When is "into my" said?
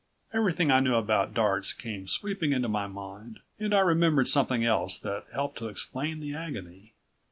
2.53-2.87